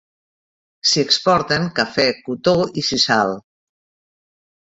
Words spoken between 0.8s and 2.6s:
S'hi exporten cafè, cotó,